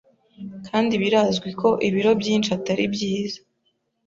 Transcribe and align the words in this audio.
kandi 0.67 0.93
birazwi 1.03 1.49
ko 1.59 1.69
ibiro 1.87 2.11
byinshi 2.21 2.49
Atari 2.57 2.85
byiza 2.93 3.39